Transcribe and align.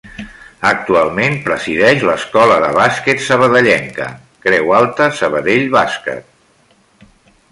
Actualment 0.67 1.35
presideix 1.49 2.05
l'escola 2.09 2.55
de 2.63 2.71
bàsquet 2.77 3.21
sabadellenca 3.27 4.09
Creu 4.47 4.75
Alta 4.81 5.09
Sabadell 5.21 5.69
Bàsquet. 5.79 7.09